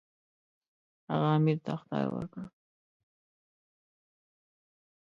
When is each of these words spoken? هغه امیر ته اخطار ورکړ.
هغه 1.11 1.27
امیر 1.37 1.57
ته 1.63 1.69
اخطار 1.77 2.05
ورکړ. 2.11 2.43